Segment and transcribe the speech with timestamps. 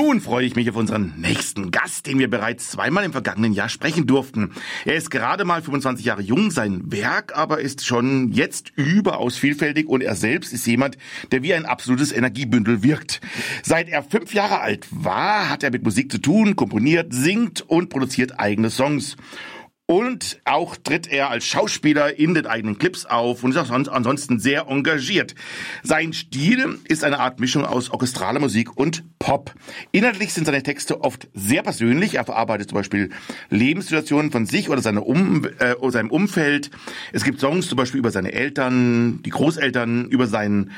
[0.00, 3.68] Nun freue ich mich auf unseren nächsten Gast, den wir bereits zweimal im vergangenen Jahr
[3.68, 4.52] sprechen durften.
[4.84, 9.88] Er ist gerade mal 25 Jahre jung, sein Werk aber ist schon jetzt überaus vielfältig
[9.88, 10.98] und er selbst ist jemand,
[11.32, 13.20] der wie ein absolutes Energiebündel wirkt.
[13.64, 17.88] Seit er fünf Jahre alt war, hat er mit Musik zu tun, komponiert, singt und
[17.88, 19.16] produziert eigene Songs.
[19.90, 24.38] Und auch tritt er als Schauspieler in den eigenen Clips auf und ist auch ansonsten
[24.38, 25.34] sehr engagiert.
[25.82, 29.54] Sein Stil ist eine Art Mischung aus orchestraler Musik und Pop.
[29.90, 32.16] Inhaltlich sind seine Texte oft sehr persönlich.
[32.16, 33.08] Er verarbeitet zum Beispiel
[33.48, 36.70] Lebenssituationen von sich oder seine um, äh, seinem Umfeld.
[37.14, 40.72] Es gibt Songs zum Beispiel über seine Eltern, die Großeltern, über seinen,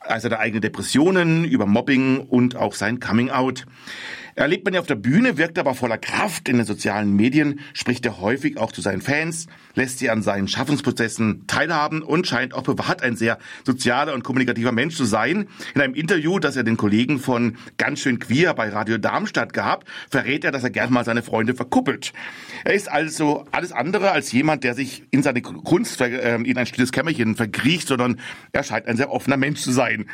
[0.00, 3.64] also seine eigenen Depressionen, über Mobbing und auch sein Coming Out.
[4.38, 8.04] Erlebt man ja auf der Bühne, wirkt aber voller Kraft in den sozialen Medien, spricht
[8.04, 12.62] er häufig auch zu seinen Fans, lässt sie an seinen Schaffensprozessen teilhaben und scheint auch
[12.62, 15.48] privat ein sehr sozialer und kommunikativer Mensch zu sein.
[15.74, 19.86] In einem Interview, das er den Kollegen von Ganz schön queer bei Radio Darmstadt gab,
[20.10, 22.12] verrät er, dass er gern mal seine Freunde verkuppelt.
[22.66, 26.66] Er ist also alles andere als jemand, der sich in seine Kunst äh, in ein
[26.66, 28.20] stilles Kämmerchen verkriecht, sondern
[28.52, 30.04] er scheint ein sehr offener Mensch zu sein.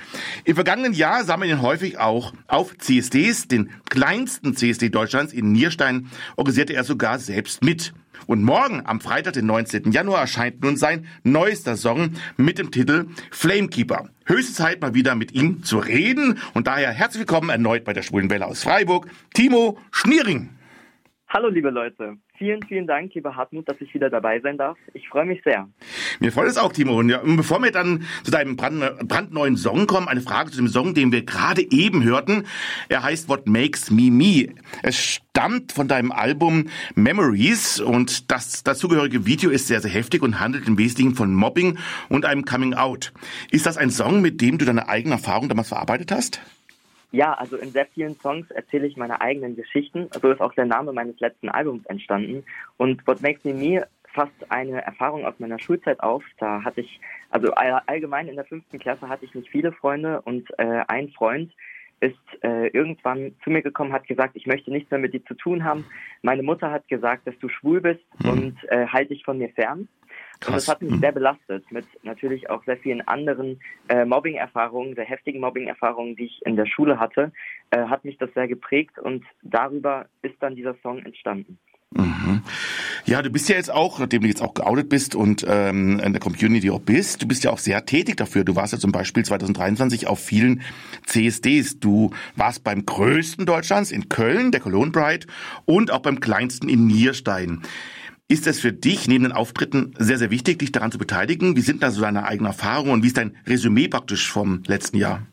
[0.45, 5.33] Im vergangenen Jahr sah man ihn häufig auch auf CSDs, den kleinen kleinsten CSD Deutschlands
[5.33, 7.95] in Nierstein organisierte er sogar selbst mit.
[8.27, 9.91] Und morgen, am Freitag, den 19.
[9.91, 14.11] Januar, erscheint nun sein neuester Song mit dem Titel Flamekeeper.
[14.27, 16.39] Höchste Zeit, mal wieder mit ihm zu reden.
[16.53, 20.51] Und daher herzlich willkommen erneut bei der Schwulen Welle aus Freiburg, Timo Schniering.
[21.35, 22.19] Hallo, liebe Leute.
[22.37, 24.77] Vielen, vielen Dank, lieber Hartmut, dass ich wieder dabei sein darf.
[24.93, 25.67] Ich freue mich sehr.
[26.21, 26.99] Mir freut es auch, Timo.
[26.99, 30.93] Und bevor wir dann zu deinem brand, brandneuen Song kommen, eine Frage zu dem Song,
[30.93, 32.45] den wir gerade eben hörten.
[32.91, 34.49] Er heißt What Makes Me Me.
[34.83, 36.67] Es stammt von deinem Album
[36.97, 41.79] Memories und das dazugehörige Video ist sehr, sehr heftig und handelt im Wesentlichen von Mobbing
[42.11, 43.15] und einem Coming Out.
[43.51, 46.43] Ist das ein Song, mit dem du deine eigene Erfahrung damals verarbeitet hast?
[47.13, 50.09] Ja, also in sehr vielen Songs erzähle ich meine eigenen Geschichten.
[50.21, 52.45] So ist auch der Name meines letzten Albums entstanden.
[52.79, 56.25] Und What Makes Me Me fasst eine Erfahrung aus meiner Schulzeit auf.
[56.39, 60.49] Da hatte ich, also allgemein in der fünften Klasse hatte ich nicht viele Freunde und
[60.59, 61.53] äh, ein Freund
[62.01, 65.35] ist äh, irgendwann zu mir gekommen, hat gesagt, ich möchte nichts mehr mit dir zu
[65.35, 65.85] tun haben.
[66.23, 68.31] Meine Mutter hat gesagt, dass du schwul bist mhm.
[68.31, 69.87] und äh, halte dich von mir fern.
[70.43, 70.49] Krass.
[70.49, 71.01] Und das hat mich mhm.
[71.01, 76.41] sehr belastet, mit natürlich auch sehr vielen anderen äh, Mobbing-Erfahrungen, sehr heftigen Mobbing-Erfahrungen, die ich
[76.45, 77.33] in der Schule hatte,
[77.71, 81.59] äh, hat mich das sehr geprägt und darüber ist dann dieser Song entstanden.
[81.95, 82.43] Mhm.
[83.05, 86.13] Ja, du bist ja jetzt auch, nachdem du jetzt auch geoutet bist und ähm, in
[86.13, 88.45] der Community auch bist, du bist ja auch sehr tätig dafür.
[88.45, 90.63] Du warst ja zum Beispiel 2023 auf vielen
[91.07, 91.79] CSDs.
[91.81, 95.27] Du warst beim größten Deutschlands in Köln, der Cologne Bride,
[95.65, 97.63] und auch beim kleinsten in Nierstein.
[98.33, 101.55] Ist es für dich neben den Auftritten sehr, sehr wichtig, dich daran zu beteiligen?
[101.55, 104.97] Wie sind da so deine eigenen Erfahrungen und wie ist dein Resümee praktisch vom letzten
[104.97, 105.27] Jahr?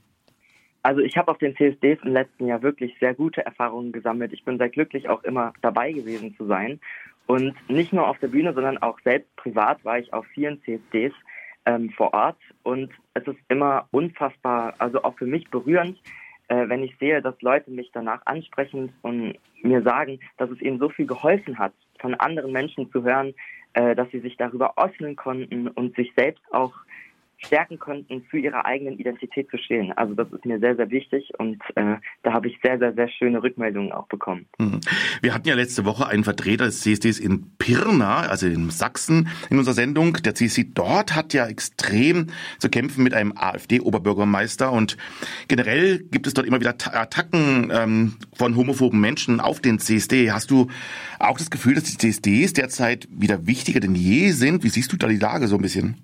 [0.84, 4.34] Also ich habe auf den CSDs im letzten Jahr wirklich sehr gute Erfahrungen gesammelt.
[4.34, 6.82] Ich bin sehr glücklich, auch immer dabei gewesen zu sein.
[7.26, 11.14] Und nicht nur auf der Bühne, sondern auch selbst privat war ich auf vielen CSDs
[11.68, 12.40] ähm, vor Ort.
[12.64, 15.98] Und es ist immer unfassbar, also auch für mich berührend,
[16.50, 20.80] äh, wenn ich sehe, dass Leute mich danach ansprechen und mir sagen, dass es ihnen
[20.80, 23.34] so viel geholfen hat, von anderen Menschen zu hören,
[23.74, 26.74] äh, dass sie sich darüber öffnen konnten und sich selbst auch
[27.40, 29.92] stärken konnten, für ihre eigenen Identität zu stehen.
[29.94, 33.10] Also das ist mir sehr, sehr wichtig und äh, da habe ich sehr, sehr, sehr
[33.10, 34.46] schöne Rückmeldungen auch bekommen.
[34.58, 34.82] Mhm.
[35.22, 39.58] Wir hatten ja letzte Woche einen Vertreter des CSDs in Pirna, also in Sachsen, in
[39.58, 40.14] unserer Sendung.
[40.14, 42.28] Der CSD dort hat ja extrem
[42.60, 44.98] zu kämpfen mit einem AfD-Oberbürgermeister und
[45.48, 50.32] generell gibt es dort immer wieder Attacken ähm, von homophoben Menschen auf den CSD.
[50.32, 50.68] Hast du
[51.20, 54.64] auch das Gefühl, dass die CSDs derzeit wieder wichtiger denn je sind?
[54.64, 56.04] Wie siehst du da die Lage so ein bisschen?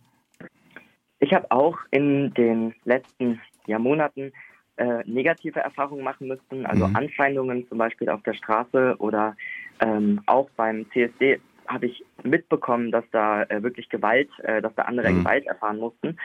[1.19, 4.31] Ich habe auch in den letzten ja, Monaten
[4.77, 6.95] äh, negative Erfahrungen machen müssen, also mhm.
[6.95, 9.35] Anfeindungen zum Beispiel auf der Straße oder
[9.79, 14.83] ähm, auch beim CSD habe ich mitbekommen, dass da äh, wirklich Gewalt, äh, dass da
[14.83, 15.19] andere mhm.
[15.19, 16.17] Gewalt erfahren mussten.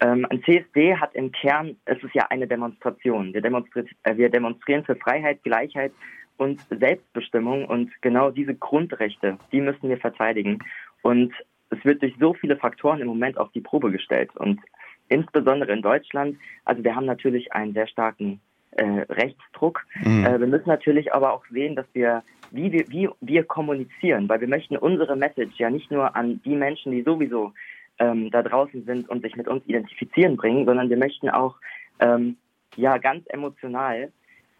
[0.00, 3.32] Ähm, ein CSD hat im Kern, es ist ja eine Demonstration.
[3.32, 5.92] Wir, demonstri äh, wir demonstrieren für Freiheit, Gleichheit
[6.36, 10.58] und Selbstbestimmung und genau diese Grundrechte, die müssen wir verteidigen.
[11.02, 11.32] Und
[11.70, 14.30] es wird durch so viele Faktoren im Moment auf die Probe gestellt.
[14.36, 14.60] Und
[15.08, 18.40] insbesondere in Deutschland, also wir haben natürlich einen sehr starken
[18.72, 19.84] äh, Rechtsdruck.
[20.04, 20.26] Mhm.
[20.26, 24.40] Äh, wir müssen natürlich aber auch sehen, dass wir wie, wir, wie wir kommunizieren, weil
[24.40, 27.52] wir möchten unsere Message ja nicht nur an die Menschen, die sowieso
[27.98, 31.56] ähm, da draußen sind und sich mit uns identifizieren bringen, sondern wir möchten auch
[32.00, 32.36] ähm,
[32.76, 34.12] ja ganz emotional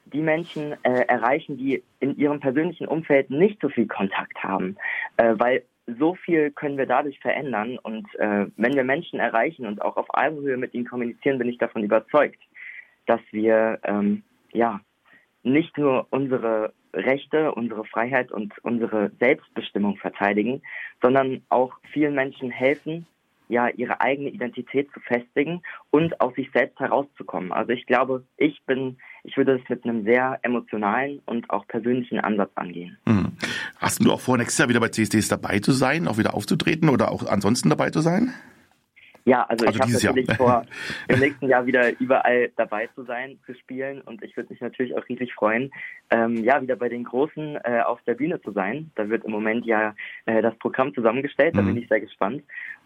[0.06, 4.76] die Menschen äh, erreichen, die in ihrem persönlichen Umfeld nicht so viel Kontakt haben,
[5.16, 7.78] äh, weil so viel können wir dadurch verändern.
[7.78, 11.58] Und äh, wenn wir Menschen erreichen und auch auf Augenhöhe mit ihnen kommunizieren, bin ich
[11.58, 12.40] davon überzeugt,
[13.06, 14.22] dass wir ähm,
[14.52, 14.80] ja
[15.42, 20.62] nicht nur unsere Rechte, unsere Freiheit und unsere Selbstbestimmung verteidigen,
[21.02, 23.06] sondern auch vielen Menschen helfen,
[23.48, 27.52] ja, ihre eigene Identität zu festigen und aus sich selbst herauszukommen.
[27.52, 32.20] Also ich glaube, ich bin, ich würde es mit einem sehr emotionalen und auch persönlichen
[32.20, 32.96] Ansatz angehen.
[33.06, 33.32] Hm.
[33.78, 36.88] Hast du auch vor, nächstes Jahr wieder bei CSDs dabei zu sein, auch wieder aufzutreten
[36.88, 38.32] oder auch ansonsten dabei zu sein?
[39.24, 40.36] Ja, also, also ich habe natürlich Jahr.
[40.36, 40.66] vor,
[41.08, 44.96] im nächsten Jahr wieder überall dabei zu sein, zu spielen und ich würde mich natürlich
[44.96, 45.72] auch riesig freuen,
[46.10, 48.92] ähm, ja, wieder bei den Großen äh, auf der Bühne zu sein.
[48.94, 49.96] Da wird im Moment ja
[50.26, 51.74] äh, das Programm zusammengestellt, da mhm.
[51.74, 52.44] bin ich sehr gespannt.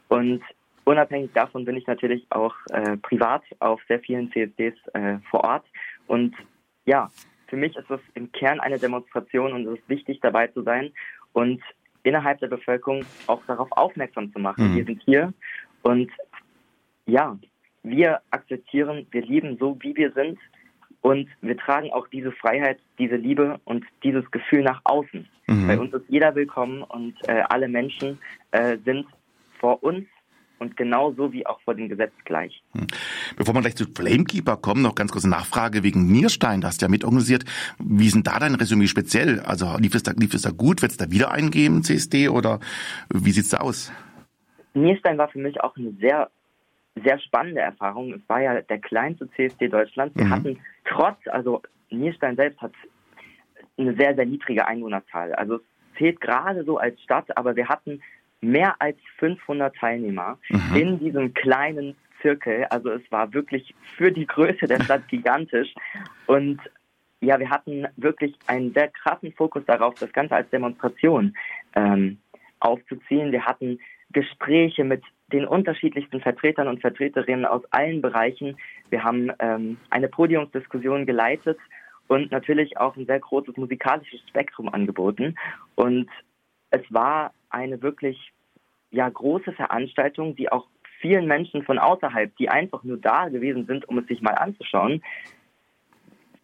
[0.08, 0.40] Und
[0.84, 5.66] unabhängig davon bin ich natürlich auch äh, privat auf sehr vielen CSDs äh, vor Ort
[6.10, 6.34] und
[6.86, 7.08] ja,
[7.46, 10.90] für mich ist es im Kern eine Demonstration und es ist wichtig dabei zu sein
[11.32, 11.62] und
[12.02, 14.72] innerhalb der Bevölkerung auch darauf aufmerksam zu machen.
[14.72, 14.76] Mhm.
[14.76, 15.32] Wir sind hier
[15.82, 16.10] und
[17.06, 17.38] ja,
[17.84, 20.36] wir akzeptieren, wir lieben so, wie wir sind
[21.00, 25.28] und wir tragen auch diese Freiheit, diese Liebe und dieses Gefühl nach außen.
[25.46, 25.66] Mhm.
[25.68, 28.18] Bei uns ist jeder willkommen und äh, alle Menschen
[28.50, 29.06] äh, sind
[29.60, 30.08] vor uns
[30.60, 32.62] und genauso wie auch vor dem Gesetz gleich.
[32.72, 32.86] Hm.
[33.36, 36.86] Bevor wir gleich zu Flamekeeper kommen, noch ganz kurze Nachfrage wegen Nierstein, das hast du
[36.86, 37.44] ja mitorganisiert.
[37.78, 39.40] Wie sind da dein Resümee speziell?
[39.40, 40.82] Also lief es da, lief es da gut?
[40.82, 42.60] Wird es da wieder eingeben, CSD, oder
[43.12, 43.92] wie sieht's da aus?
[44.74, 46.30] Nierstein war für mich auch eine sehr
[47.02, 48.12] sehr spannende Erfahrung.
[48.12, 50.14] Es war ja der kleinste CSD Deutschlands.
[50.16, 50.30] Wir mhm.
[50.30, 52.72] hatten trotz, also Nierstein selbst hat
[53.78, 55.32] eine sehr, sehr niedrige Einwohnerzahl.
[55.34, 55.62] Also es
[55.98, 58.02] zählt gerade so als Stadt, aber wir hatten
[58.40, 60.76] mehr als 500 Teilnehmer mhm.
[60.76, 62.64] in diesem kleinen Zirkel.
[62.70, 65.72] Also es war wirklich für die Größe der Stadt gigantisch.
[66.26, 66.60] Und
[67.20, 71.36] ja, wir hatten wirklich einen sehr krassen Fokus darauf, das Ganze als Demonstration
[71.74, 72.18] ähm,
[72.60, 73.32] aufzuziehen.
[73.32, 73.78] Wir hatten
[74.12, 75.02] Gespräche mit
[75.32, 78.56] den unterschiedlichsten Vertretern und Vertreterinnen aus allen Bereichen.
[78.88, 81.58] Wir haben ähm, eine Podiumsdiskussion geleitet
[82.08, 85.36] und natürlich auch ein sehr großes musikalisches Spektrum angeboten.
[85.76, 86.08] Und
[86.70, 88.32] es war eine wirklich
[88.90, 90.66] ja große Veranstaltung, die auch
[91.00, 95.02] vielen Menschen von außerhalb, die einfach nur da gewesen sind, um es sich mal anzuschauen,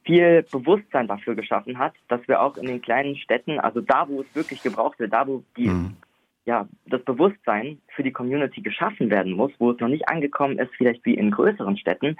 [0.04, 4.20] viel Bewusstsein dafür geschaffen hat, dass wir auch in den kleinen Städten, also da, wo
[4.20, 5.96] es wirklich gebraucht wird, da, wo die mhm.
[6.44, 10.72] ja, das Bewusstsein für die Community geschaffen werden muss, wo es noch nicht angekommen ist,
[10.76, 12.16] vielleicht wie in größeren Städten,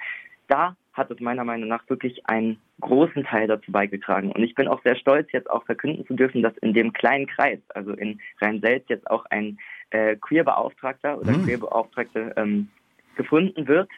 [0.49, 4.33] da hat es meiner Meinung nach wirklich einen großen Teil dazu beigetragen.
[4.33, 7.27] Und ich bin auch sehr stolz, jetzt auch verkünden zu dürfen, dass in dem kleinen
[7.27, 9.59] Kreis, also in Rhein-Selz, jetzt auch ein
[9.91, 11.45] äh, Queer-Beauftragter oder mhm.
[11.45, 12.69] Queer-Beauftragte ähm,
[13.17, 13.91] gefunden wird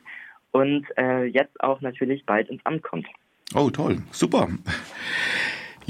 [0.52, 3.06] und äh, jetzt auch natürlich bald ins Amt kommt.
[3.54, 3.98] Oh, toll.
[4.10, 4.48] Super.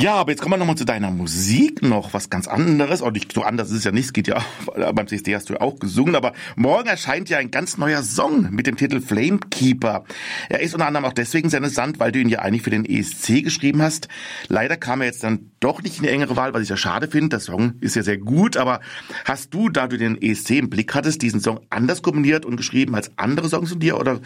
[0.01, 3.01] Ja, aber jetzt kommen wir nochmal zu deiner Musik noch, was ganz anderes.
[3.01, 4.45] Und nicht so anders ist es ja nicht, es geht ja,
[4.95, 8.49] beim CSD hast du ja auch gesungen, aber morgen erscheint ja ein ganz neuer Song
[8.53, 10.05] mit dem Titel Flamekeeper.
[10.49, 12.85] Er ist unter anderem auch deswegen sehr interessant, weil du ihn ja eigentlich für den
[12.85, 14.07] ESC geschrieben hast.
[14.47, 17.09] Leider kam er jetzt dann doch nicht in die engere Wahl, was ich ja schade
[17.09, 17.31] finde.
[17.31, 18.79] Der Song ist ja sehr gut, aber
[19.25, 22.95] hast du, da du den ESC im Blick hattest, diesen Song anders kombiniert und geschrieben
[22.95, 24.21] als andere Songs von dir oder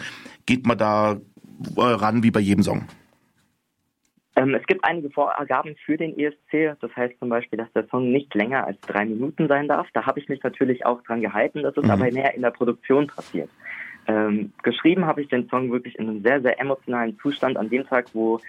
[0.45, 1.19] geht man da
[1.75, 2.87] ran wie bei jedem Song?
[4.35, 6.75] Ähm, es gibt einige Vorgaben für den ESC.
[6.81, 9.87] Das heißt zum Beispiel, dass der Song nicht länger als drei Minuten sein darf.
[9.93, 11.63] Da habe ich mich natürlich auch dran gehalten.
[11.63, 11.91] Das ist mhm.
[11.91, 13.49] aber mehr in der Produktion passiert.
[14.07, 17.85] Ähm, geschrieben habe ich den Song wirklich in einem sehr, sehr emotionalen Zustand an dem
[17.87, 18.39] Tag, wo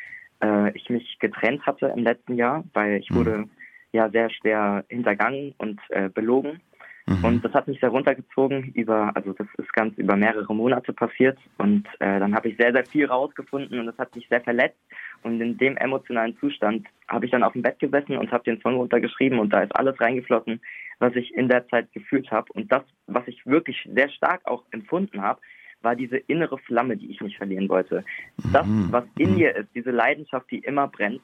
[0.42, 3.14] äh, ich mich getrennt hatte im letzten Jahr, weil ich mhm.
[3.14, 3.44] wurde
[3.92, 6.60] ja sehr schwer hintergangen und äh, belogen.
[7.06, 7.24] Mhm.
[7.24, 11.38] Und das hat mich sehr runtergezogen über, also das ist ganz über mehrere Monate passiert
[11.58, 14.78] und äh, dann habe ich sehr, sehr viel rausgefunden und das hat mich sehr verletzt
[15.22, 18.60] und in dem emotionalen Zustand habe ich dann auf dem Bett gesessen und habe den
[18.62, 20.62] Song runtergeschrieben und da ist alles reingeflossen,
[20.98, 24.64] was ich in der Zeit gefühlt habe und das, was ich wirklich sehr stark auch
[24.70, 25.40] empfunden habe,
[25.82, 28.02] war diese innere Flamme, die ich nicht verlieren wollte.
[28.50, 28.88] Das, mhm.
[28.90, 29.36] was in mhm.
[29.36, 31.20] dir ist, diese Leidenschaft, die immer brennt,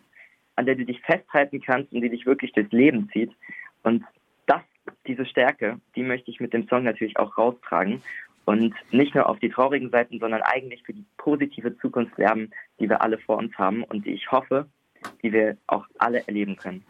[0.57, 3.33] an der du dich festhalten kannst und die dich wirklich durchs Leben zieht.
[3.83, 4.05] Und
[5.07, 8.03] diese Stärke, die möchte ich mit dem Song natürlich auch raustragen
[8.45, 12.89] und nicht nur auf die traurigen Seiten, sondern eigentlich für die positive Zukunft werben, die
[12.89, 14.67] wir alle vor uns haben und die ich hoffe,
[15.23, 16.85] die wir auch alle erleben können.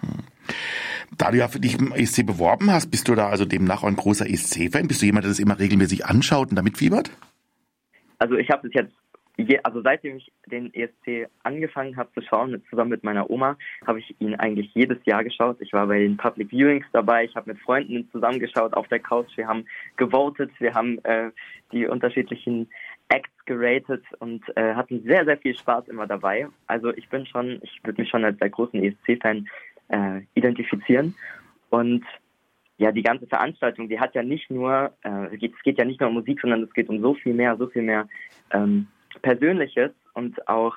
[1.16, 3.88] Da du ja für dich im ESC beworben hast, bist du da also demnach auch
[3.88, 4.88] ein großer ESC-Fan?
[4.88, 7.11] Bist du jemand, der das immer regelmäßig anschaut und damit fiebert?
[8.18, 8.94] Also ich habe es jetzt
[9.62, 13.56] also seitdem ich den ESC angefangen habe zu schauen, zusammen mit meiner Oma,
[13.87, 15.56] habe ich ihn eigentlich jedes Jahr geschaut.
[15.61, 19.37] Ich war bei den Public Viewings dabei, ich habe mit Freunden zusammengeschaut auf der Couch,
[19.37, 19.66] wir haben
[19.97, 21.30] gewotet, wir haben äh,
[21.73, 22.68] die unterschiedlichen
[23.09, 26.47] Acts geratet und äh, hatten sehr, sehr viel Spaß immer dabei.
[26.66, 29.49] Also ich bin schon, ich würde mich schon als der großen ESC-Fan
[29.88, 31.14] äh, identifizieren.
[31.70, 32.04] Und
[32.78, 36.09] ja, die ganze Veranstaltung, die hat ja nicht nur, äh, es geht ja nicht nur
[36.09, 38.09] um Musik, sondern es geht um so viel mehr, so viel mehr
[38.52, 38.87] ähm,
[39.22, 40.76] Persönliches und auch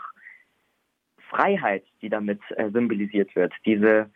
[1.30, 3.54] Freiheit, die damit äh, symbolisiert wird.
[3.66, 4.10] Diese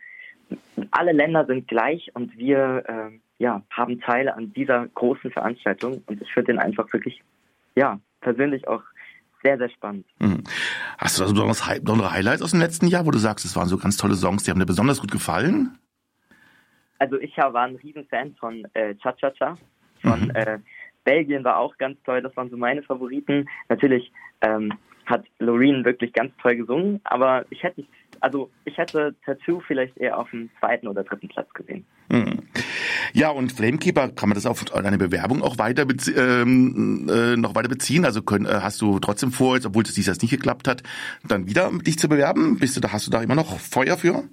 [0.90, 6.22] alle Länder sind gleich und wir äh, ja, haben Teile an dieser großen Veranstaltung und
[6.22, 7.22] ich finde den einfach wirklich,
[7.76, 8.82] ja, persönlich auch
[9.42, 10.06] sehr, sehr spannend.
[10.18, 10.42] Mhm.
[10.98, 13.68] Hast du da so besondere Highlights aus dem letzten Jahr, wo du sagst, es waren
[13.68, 15.78] so ganz tolle Songs, die haben dir besonders gut gefallen?
[16.98, 19.56] Also ich war ein Riesenfan von äh, Cha Cha Cha,
[20.02, 20.30] von mhm.
[20.30, 20.58] äh,
[21.08, 23.48] Belgien war auch ganz toll, das waren so meine Favoriten.
[23.70, 24.12] Natürlich
[24.42, 24.74] ähm,
[25.06, 27.86] hat Loreen wirklich ganz toll gesungen, aber ich hätte
[28.20, 31.86] also ich hätte Tattoo vielleicht eher auf dem zweiten oder dritten Platz gesehen.
[32.10, 32.42] Mhm.
[33.14, 37.68] Ja, und Flamekeeper, kann man das auf deine Bewerbung auch weiter ähm, äh, noch weiter
[37.68, 38.04] beziehen?
[38.04, 40.82] Also können, äh, hast du trotzdem vor, jetzt, obwohl es dieses nicht geklappt hat,
[41.26, 42.58] dann wieder dich zu bewerben?
[42.58, 44.24] Bist du da, hast du da immer noch Feuer für?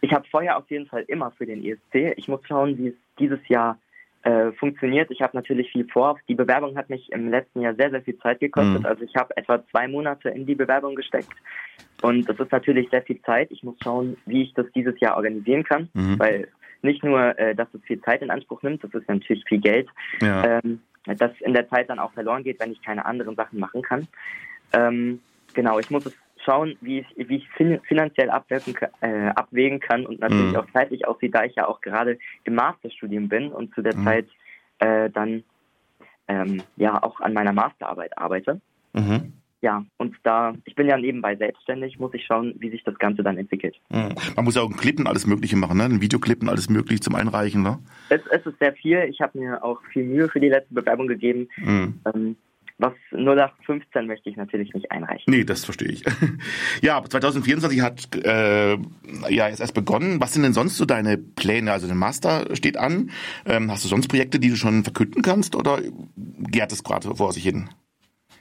[0.00, 2.14] Ich habe Feuer auf jeden Fall immer für den ESC.
[2.16, 3.78] Ich muss schauen, wie es dieses Jahr
[4.26, 5.08] äh, funktioniert.
[5.12, 6.18] Ich habe natürlich viel vor.
[6.28, 8.80] Die Bewerbung hat mich im letzten Jahr sehr, sehr viel Zeit gekostet.
[8.80, 8.86] Mhm.
[8.86, 11.32] Also ich habe etwa zwei Monate in die Bewerbung gesteckt.
[12.02, 13.52] Und das ist natürlich sehr viel Zeit.
[13.52, 16.18] Ich muss schauen, wie ich das dieses Jahr organisieren kann, mhm.
[16.18, 16.48] weil
[16.82, 19.88] nicht nur, äh, dass es viel Zeit in Anspruch nimmt, das ist natürlich viel Geld,
[20.20, 20.58] ja.
[20.58, 23.82] ähm, das in der Zeit dann auch verloren geht, wenn ich keine anderen Sachen machen
[23.82, 24.08] kann.
[24.72, 25.20] Ähm,
[25.54, 26.16] genau, ich muss es
[26.46, 27.48] schauen, wie ich, wie ich
[27.86, 30.56] finanziell abwägen, äh, abwägen kann und natürlich mhm.
[30.56, 34.04] auch zeitlich aussieht, da ich ja auch gerade im Masterstudium bin und zu der mhm.
[34.04, 34.26] Zeit
[34.78, 35.44] äh, dann
[36.28, 38.60] ähm, ja auch an meiner Masterarbeit arbeite.
[38.94, 42.96] Mhm ja, und da, ich bin ja nebenbei selbstständig, muss ich schauen, wie sich das
[42.98, 43.74] Ganze dann entwickelt.
[43.88, 44.14] Mhm.
[44.36, 45.84] Man muss ja auch einen Clip und alles Mögliche machen, ne?
[45.84, 47.78] Einen Videoclip und alles Mögliche zum Einreichen, ne?
[48.10, 48.98] Es, es ist sehr viel.
[49.10, 51.48] Ich habe mir auch viel Mühe für die letzte Bewerbung gegeben.
[51.56, 52.00] Mhm.
[52.14, 52.36] Ähm,
[52.78, 55.24] was 0815 möchte ich natürlich nicht einreichen.
[55.26, 56.04] Nee, das verstehe ich.
[56.82, 58.76] ja, 2024 hat äh,
[59.28, 60.20] ja jetzt erst begonnen.
[60.20, 61.72] Was sind denn sonst so deine Pläne?
[61.72, 63.10] Also der Master steht an.
[63.46, 65.80] Ähm, hast du sonst Projekte, die du schon verkünden kannst oder
[66.16, 67.70] gärt es gerade vor sich hin?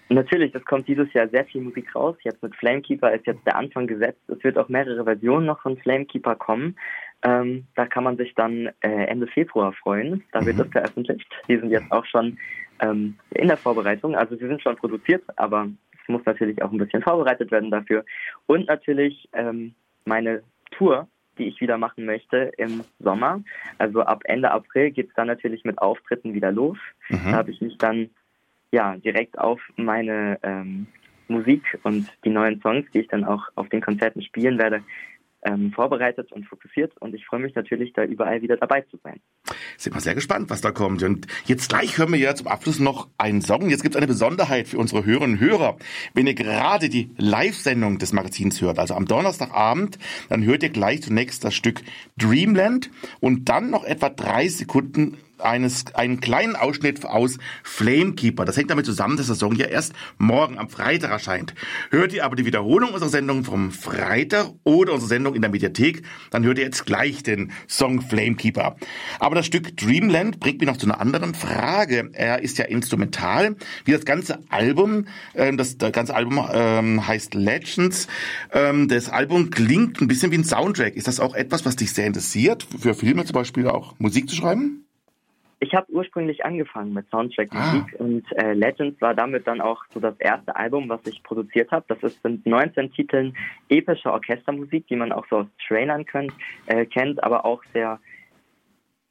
[0.10, 2.16] Natürlich, es kommt dieses Jahr sehr viel Musik raus.
[2.24, 4.22] Jetzt mit Flamekeeper ist jetzt der Anfang gesetzt.
[4.28, 6.78] Es wird auch mehrere Versionen noch von Flamekeeper kommen.
[7.26, 10.24] Ähm, da kann man sich dann äh, Ende Februar freuen.
[10.32, 10.64] Da wird mhm.
[10.64, 11.28] es veröffentlicht.
[11.48, 12.38] Die sind jetzt auch schon
[12.80, 14.16] ähm, in der Vorbereitung.
[14.16, 15.68] Also sie sind schon produziert, aber
[16.00, 18.06] es muss natürlich auch ein bisschen vorbereitet werden dafür.
[18.46, 19.74] Und natürlich ähm,
[20.06, 21.08] meine Tour,
[21.40, 23.44] die ich wieder machen möchte im Sommer.
[23.80, 26.78] Also ab Ende April geht es dann natürlich mit Auftritten wieder los.
[27.10, 27.32] Mhm.
[27.32, 28.12] Da habe ich mich dann
[28.72, 30.86] ja direkt auf meine ähm,
[31.28, 34.84] Musik und die neuen Songs, die ich dann auch auf den Konzerten spielen werde,
[35.46, 39.22] ähm, vorbereitet und fokussiert und ich freue mich natürlich, da überall wieder dabei zu sein.
[39.78, 41.04] Sind wir sehr gespannt, was da kommt.
[41.04, 43.70] Und jetzt gleich hören wir ja zum Abschluss noch einen Song.
[43.70, 45.78] Jetzt gibt es eine Besonderheit für unsere Hörerinnen und Hörer.
[46.14, 50.00] Wenn ihr gerade die Live-Sendung des Magazins hört, also am Donnerstagabend,
[50.30, 51.82] dann hört ihr gleich zunächst das Stück
[52.18, 58.46] Dreamland und dann noch etwa drei Sekunden eines, einen kleinen Ausschnitt aus Flamekeeper.
[58.46, 61.54] Das hängt damit zusammen, dass der Song ja erst morgen am Freitag erscheint.
[61.92, 66.04] Hört ihr aber die Wiederholung unserer Sendung vom Freitag oder unsere Sendung in der Mediathek,
[66.32, 68.76] dann hört ihr jetzt gleich den Song Flamekeeper.
[69.20, 72.10] Aber das Stück Dreamland bringt mich noch zu einer anderen Frage.
[72.14, 75.06] Er ist ja instrumental, wie das ganze Album.
[75.34, 78.08] Ähm, das, das ganze Album ähm, heißt Legends.
[78.52, 80.96] Ähm, das Album klingt ein bisschen wie ein Soundtrack.
[80.96, 84.36] Ist das auch etwas, was dich sehr interessiert, für Filme zum Beispiel auch Musik zu
[84.36, 84.85] schreiben?
[85.66, 88.04] Ich habe ursprünglich angefangen mit Soundtrack-Musik ah.
[88.04, 91.86] und äh, Legends war damit dann auch so das erste Album, was ich produziert habe.
[91.88, 93.36] Das ist, sind 19 Titeln
[93.68, 96.34] epischer Orchestermusik, die man auch so aus Trailern könnt,
[96.68, 98.00] äh, kennt, aber auch sehr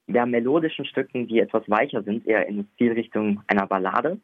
[0.07, 4.21] ja, melodischen Stücken, die etwas weicher sind, eher in Stilrichtung einer Ballade.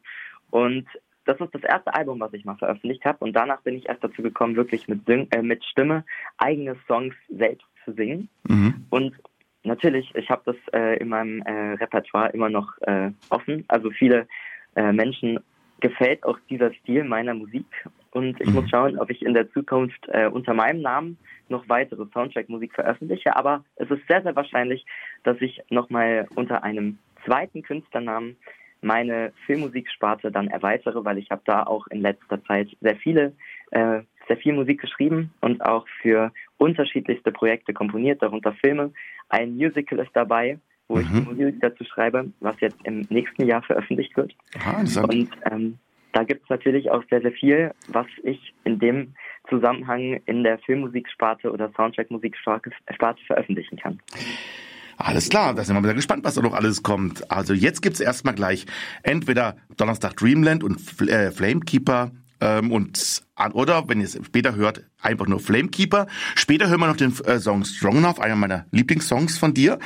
[0.51, 0.87] Und
[1.25, 3.25] das ist das erste Album, was ich mal veröffentlicht habe.
[3.25, 6.05] Und danach bin ich erst dazu gekommen, wirklich mit, Sing äh, mit Stimme
[6.37, 8.29] eigene Songs selbst zu singen.
[8.47, 8.85] Mhm.
[8.89, 9.15] Und
[9.63, 13.63] Natürlich, ich habe das äh, in meinem äh, Repertoire immer noch äh, offen.
[13.67, 14.27] Also viele
[14.75, 15.39] äh, Menschen
[15.81, 17.65] gefällt auch dieser Stil meiner Musik
[18.11, 18.55] und ich mhm.
[18.55, 21.17] muss schauen, ob ich in der Zukunft äh, unter meinem Namen
[21.49, 23.35] noch weitere Soundtrack-Musik veröffentliche.
[23.35, 24.85] Aber es ist sehr, sehr wahrscheinlich,
[25.23, 28.37] dass ich nochmal unter einem zweiten Künstlernamen
[28.81, 33.33] meine Filmmusiksparte dann erweitere, weil ich habe da auch in letzter Zeit sehr viele
[33.71, 34.01] äh,
[34.31, 38.93] sehr viel Musik geschrieben und auch für unterschiedlichste Projekte komponiert, darunter Filme.
[39.27, 40.57] Ein Musical ist dabei,
[40.87, 41.01] wo mhm.
[41.01, 44.33] ich die Musik dazu schreibe, was jetzt im nächsten Jahr veröffentlicht wird.
[44.63, 45.77] Ah, und ähm,
[46.13, 49.13] da gibt es natürlich auch sehr, sehr viel, was ich in dem
[49.49, 52.71] Zusammenhang in der Filmmusiksparte oder Soundtrack-Musiksparte
[53.27, 53.99] veröffentlichen kann.
[54.97, 57.29] Alles klar, da sind wir mal gespannt, was da noch alles kommt.
[57.29, 58.65] Also jetzt gibt's erstmal gleich
[59.03, 62.11] entweder Donnerstag Dreamland und äh, Flamekeeper
[62.41, 66.07] ähm, und oder wenn ihr es später hört, einfach nur Flamekeeper.
[66.35, 69.79] Später hören wir noch den äh, Song Strong Enough, einer meiner Lieblingssongs von dir.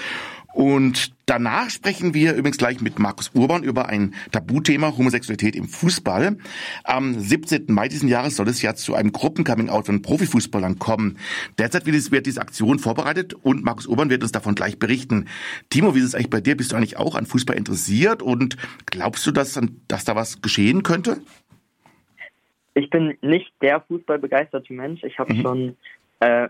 [0.55, 6.37] Und danach sprechen wir übrigens gleich mit Markus Urban über ein Tabuthema Homosexualität im Fußball.
[6.85, 7.65] Am 17.
[7.67, 11.17] Mai diesen Jahres soll es ja zu einem Gruppencoming-out von Profifußballern kommen.
[11.57, 15.25] Derzeit wird diese Aktion vorbereitet und Markus Urban wird uns davon gleich berichten.
[15.69, 16.55] Timo, wie ist es eigentlich bei dir?
[16.55, 19.59] Bist du eigentlich auch an Fußball interessiert und glaubst du, dass,
[19.89, 21.21] dass da was geschehen könnte?
[22.75, 25.03] Ich bin nicht der fußballbegeisterte Mensch.
[25.03, 25.41] Ich habe mhm.
[25.41, 25.77] schon
[26.19, 26.49] äh,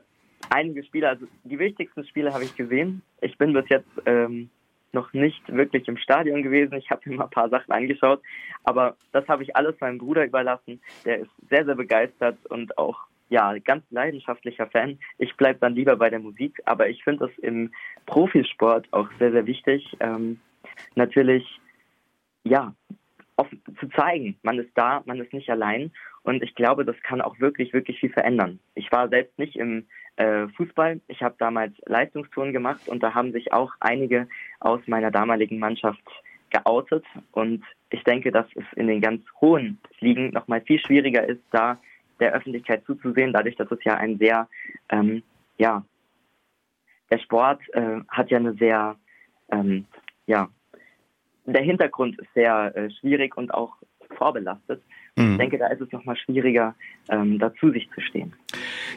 [0.49, 3.01] einige Spiele, also die wichtigsten Spiele habe ich gesehen.
[3.21, 4.49] Ich bin bis jetzt ähm,
[4.91, 6.73] noch nicht wirklich im Stadion gewesen.
[6.75, 8.21] Ich habe mir mal ein paar Sachen angeschaut,
[8.63, 10.81] aber das habe ich alles meinem Bruder überlassen.
[11.05, 12.97] Der ist sehr, sehr begeistert und auch
[13.29, 14.97] ja ganz leidenschaftlicher Fan.
[15.19, 17.71] Ich bleibe dann lieber bei der Musik, aber ich finde das im
[18.07, 19.95] Profisport auch sehr, sehr wichtig.
[19.99, 20.39] Ähm,
[20.95, 21.59] natürlich,
[22.43, 22.73] ja,
[23.35, 25.91] offen, zu zeigen, man ist da, man ist nicht allein
[26.25, 28.59] und ich glaube, das kann auch wirklich, wirklich viel verändern.
[28.73, 30.99] Ich war selbst nicht im äh, Fußball.
[31.07, 34.27] Ich habe damals Leistungstouren gemacht und da haben sich auch einige
[34.59, 36.01] aus meiner damaligen Mannschaft
[36.49, 37.05] geoutet.
[37.31, 41.77] Und ich denke, dass es in den ganz hohen Ligen nochmal viel schwieriger ist, da
[42.19, 44.47] der Öffentlichkeit zuzusehen, dadurch, dass es ja ein sehr,
[44.89, 45.21] ähm,
[45.59, 45.85] ja,
[47.11, 48.95] der Sport äh, hat ja eine sehr,
[49.51, 49.85] ähm,
[50.25, 50.49] ja,
[51.45, 53.75] der Hintergrund ist sehr äh, schwierig und auch
[54.17, 54.81] vorbelastet.
[55.15, 55.31] Mhm.
[55.33, 56.75] Ich denke, da ist es nochmal schwieriger,
[57.09, 58.33] ähm, dazu sich zu stehen.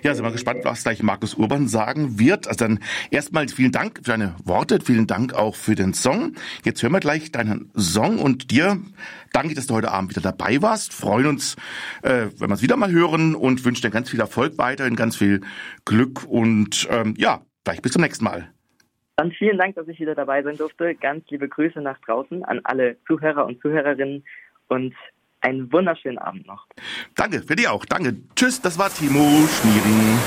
[0.02, 2.48] Ja, sind wir gespannt, was gleich Markus Urban sagen wird.
[2.48, 6.34] Also dann erstmal vielen Dank für deine Worte, vielen Dank auch für den Song.
[6.64, 8.78] Jetzt hören wir gleich deinen Song und dir
[9.32, 10.92] danke, dass du heute Abend wieder dabei warst.
[10.92, 11.56] Freuen uns,
[12.02, 15.16] äh, wenn wir es wieder mal hören und wünschen dir ganz viel Erfolg weiterhin, ganz
[15.16, 15.40] viel
[15.84, 18.48] Glück und ähm, ja, gleich bis zum nächsten Mal.
[19.16, 20.94] Dann vielen Dank, dass ich wieder dabei sein durfte.
[20.94, 24.24] Ganz liebe Grüße nach draußen an alle Zuhörer und Zuhörerinnen
[24.68, 24.94] und
[25.40, 26.66] einen wunderschönen Abend noch.
[27.14, 27.84] Danke, für dich auch.
[27.84, 28.16] Danke.
[28.34, 30.18] Tschüss, das war Timo Schmiering.